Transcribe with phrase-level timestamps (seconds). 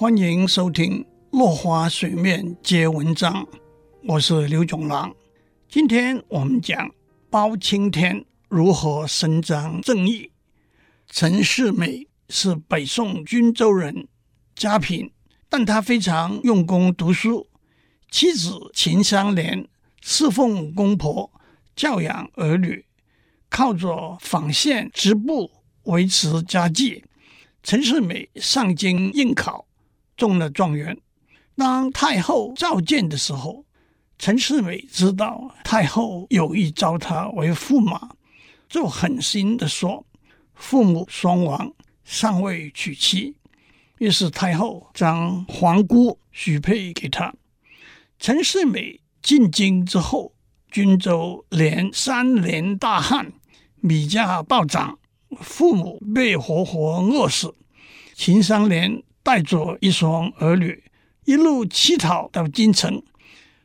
[0.00, 1.04] 欢迎收听
[1.38, 3.44] 《落花水面皆文章》，
[4.04, 5.14] 我是刘炯郎。
[5.68, 6.90] 今天我们讲
[7.28, 10.32] 包青天如何伸张正义。
[11.10, 14.08] 陈世美是北宋均州人，
[14.54, 15.12] 家贫，
[15.50, 17.50] 但他非常用功读书。
[18.10, 19.68] 妻子秦香莲
[20.00, 21.30] 侍奉公婆，
[21.76, 22.86] 教养儿女，
[23.50, 25.50] 靠着纺线织布
[25.82, 27.04] 维持家计。
[27.62, 29.66] 陈世美上京应考，
[30.20, 30.96] 中了状元。
[31.56, 33.64] 当太后召见的时候，
[34.18, 38.10] 陈世美知道太后有意招他为驸马，
[38.68, 40.04] 就狠心地说
[40.54, 41.72] ：“父母双亡，
[42.04, 43.34] 尚未娶妻。”
[43.98, 47.34] 于是太后将皇姑许配给他。
[48.18, 50.34] 陈世美进京之后，
[50.70, 53.32] 均州连三年大旱，
[53.76, 54.98] 米价暴涨。
[55.40, 57.54] 父母被活活饿死，
[58.14, 60.82] 秦香莲带着一双儿女，
[61.24, 63.00] 一路乞讨到京城，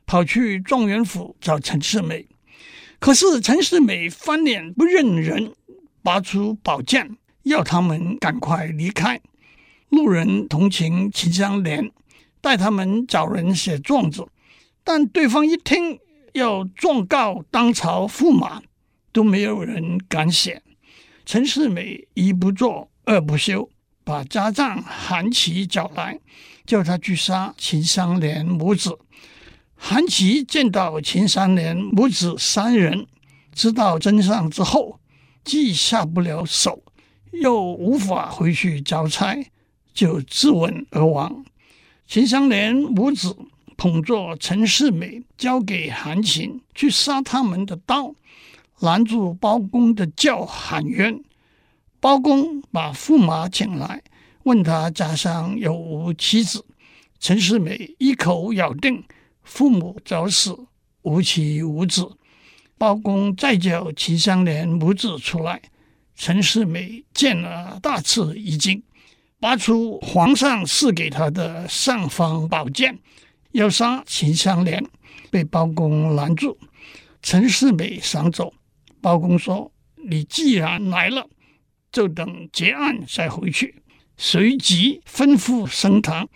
[0.06, 2.28] 跑去状元府找陈世美。
[3.00, 5.56] 可是陈世美翻脸不认人，
[6.04, 9.20] 拔出宝剑要他们赶快离开。
[9.90, 11.92] 路人同情秦香莲，
[12.42, 14.28] 带他们找人写状子，
[14.84, 15.98] 但对方一听
[16.34, 18.62] 要状告当朝驸马，
[19.12, 20.62] 都没有人敢写。
[21.26, 23.68] 陈世美一不做二不休，
[24.06, 26.20] 把家丈韩琦找来，
[26.64, 29.00] 叫他去杀秦香莲母子。
[29.76, 33.08] 韩琦见到秦香莲母子三人，
[33.52, 35.00] 知道真相之后，
[35.44, 36.84] 既下不了手，
[37.32, 39.36] 又无法回去交差，
[39.92, 41.44] 就自刎而亡。
[42.08, 43.36] 秦香莲母子
[43.76, 48.14] 捧着陈世美交给韩琦去杀他们的刀。
[48.80, 51.24] 拦住包公的叫喊冤，
[52.06, 54.04] 包公把驸马请来，
[54.44, 56.64] 问他家乡有无妻子。
[57.20, 59.04] 陈世美一口咬定
[59.42, 60.56] 父母早死，
[61.02, 62.08] 无妻无子。
[62.78, 65.60] 包公再叫秦香莲母子出来，
[66.16, 68.84] 陈世美见了大吃一惊，
[69.40, 73.00] 拔出皇上赐给他的尚方宝剑，
[73.54, 74.86] 要杀秦香莲，
[75.32, 76.56] 被包公拦住。
[77.24, 78.54] 陈世美想走。
[79.02, 79.72] 包公说
[80.08, 81.28] ：“你既然来了，
[81.96, 83.82] 就等结案再回去。”
[84.18, 86.28] 随即吩咐升堂。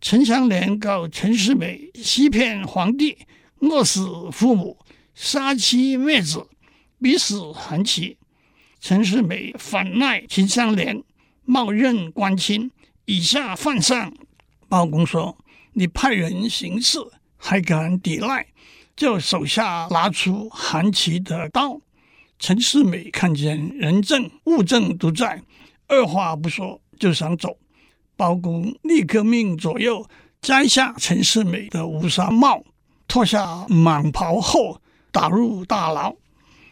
[0.00, 3.16] 陈香莲告陈世美欺骗皇帝，
[3.60, 4.76] 饿死父母，
[5.14, 6.48] 杀妻灭子，
[7.00, 8.18] 逼死韩琦。
[8.80, 11.02] 陈世美反赖秦香莲
[11.44, 12.70] 冒认官亲，
[13.04, 14.12] 以下犯上。
[14.68, 15.38] 包公说
[15.74, 18.48] ：“你派人行刺，还敢抵赖？”
[18.96, 21.80] 就手下拿出韩琦的刀。
[22.46, 25.42] 陈世美看见人证物证都在，
[25.88, 27.56] 二话不说就想走。
[28.18, 30.06] 包公立刻命左右
[30.42, 32.62] 摘下陈世美的乌纱帽，
[33.08, 34.78] 脱下蟒袍后
[35.10, 36.14] 打入大牢。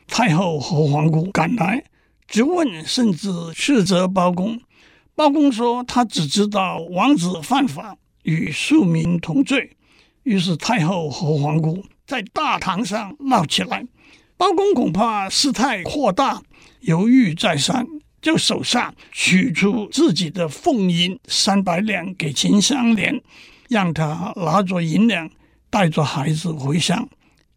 [0.06, 1.83] 太后和皇姑赶来
[2.28, 4.60] 质问，甚至斥责包公。
[5.15, 9.75] 包公说他只知道王子犯法与庶民同罪。
[10.25, 13.87] 于是太后和皇姑在大堂上闹起来。
[14.42, 16.42] 包公恐怕事态扩大，
[16.80, 17.86] 犹豫再三，
[18.20, 23.22] 就手下取出自己的俸银三百两给秦香莲，
[23.69, 25.30] 让他拿着银两
[25.70, 27.08] 带着孩子回乡。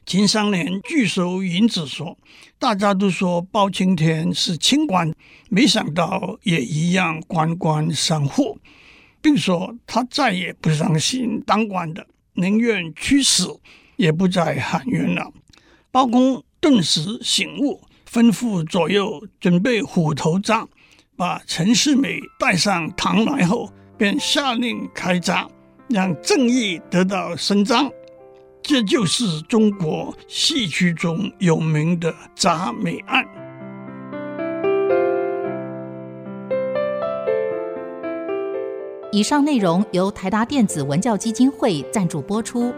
[0.05, 2.19] 秦香莲拒收银子，说
[2.59, 5.11] ：“大家都说包青天是清官，
[5.49, 8.59] 没想到也一样官官相护，
[9.23, 13.59] 并说他再也不相信当官的，宁愿去死，
[13.95, 15.33] 也不再喊冤了。”
[15.89, 16.43] 包公。
[16.65, 17.79] 顿时醒悟，
[18.11, 20.67] 吩咐左右准备虎头鍘，
[21.15, 25.47] 把陈世美带上堂来后，便下令开铡，
[25.87, 27.87] 让正义得到伸张。
[28.63, 33.23] 这就是中国戏曲中有名的铡美案。
[39.11, 42.73] 以上内容由台达电子文教基金会赞助播出。